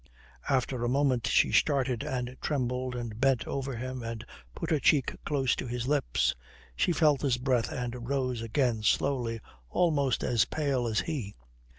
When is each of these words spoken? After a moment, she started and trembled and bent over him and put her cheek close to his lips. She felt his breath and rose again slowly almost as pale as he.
After 0.49 0.83
a 0.83 0.89
moment, 0.89 1.27
she 1.27 1.51
started 1.51 2.01
and 2.01 2.35
trembled 2.41 2.95
and 2.95 3.21
bent 3.21 3.45
over 3.45 3.75
him 3.75 4.01
and 4.01 4.25
put 4.55 4.71
her 4.71 4.79
cheek 4.79 5.15
close 5.25 5.55
to 5.57 5.67
his 5.67 5.87
lips. 5.87 6.33
She 6.75 6.91
felt 6.91 7.21
his 7.21 7.37
breath 7.37 7.71
and 7.71 8.09
rose 8.09 8.41
again 8.41 8.81
slowly 8.81 9.41
almost 9.69 10.23
as 10.23 10.45
pale 10.45 10.87
as 10.87 11.01
he. 11.01 11.35